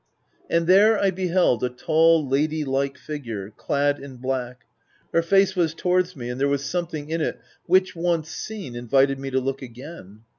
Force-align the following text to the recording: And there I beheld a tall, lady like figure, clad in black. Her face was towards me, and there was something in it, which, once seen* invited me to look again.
And 0.49 0.65
there 0.65 0.97
I 0.97 1.11
beheld 1.11 1.63
a 1.63 1.69
tall, 1.69 2.27
lady 2.27 2.63
like 2.65 2.97
figure, 2.97 3.51
clad 3.51 3.99
in 3.99 4.17
black. 4.17 4.63
Her 5.13 5.21
face 5.21 5.55
was 5.55 5.75
towards 5.75 6.15
me, 6.15 6.27
and 6.27 6.41
there 6.41 6.47
was 6.47 6.65
something 6.65 7.11
in 7.11 7.21
it, 7.21 7.39
which, 7.67 7.95
once 7.95 8.31
seen* 8.31 8.75
invited 8.75 9.19
me 9.19 9.29
to 9.29 9.39
look 9.39 9.61
again. 9.61 10.21